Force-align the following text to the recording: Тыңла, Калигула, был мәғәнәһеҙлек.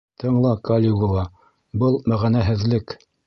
Тыңла, 0.21 0.53
Калигула, 0.69 1.27
был 1.83 1.99
мәғәнәһеҙлек. 2.13 2.97